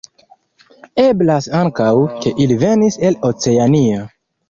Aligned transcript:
Eblas 1.03 1.49
ankaŭ, 1.61 1.91
ke 2.25 2.35
ili 2.47 2.61
venis 2.67 3.01
el 3.11 3.23
Oceanio. 3.33 4.05